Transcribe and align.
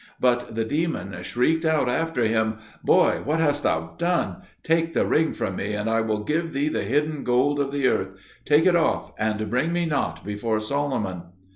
But 0.19 0.55
the 0.55 0.65
demon 0.65 1.15
shrieked 1.21 1.63
out 1.63 1.87
after 1.87 2.25
him, 2.25 2.57
"Boy, 2.83 3.21
what 3.23 3.39
hast 3.39 3.61
thou 3.61 3.93
done? 3.99 4.37
Take 4.63 4.95
the 4.95 5.05
ring 5.05 5.31
from 5.35 5.55
me, 5.55 5.73
and 5.73 5.87
I 5.87 6.01
will 6.01 6.23
give 6.23 6.53
thee 6.53 6.69
the 6.69 6.81
hidden 6.81 7.23
gold 7.23 7.59
of 7.59 7.71
the 7.71 7.85
earth; 7.87 8.09
take 8.43 8.65
it 8.65 8.75
off, 8.75 9.13
and 9.19 9.47
bring 9.51 9.71
me 9.71 9.85
not 9.85 10.25
before 10.25 10.59
Solomon!" 10.59 11.21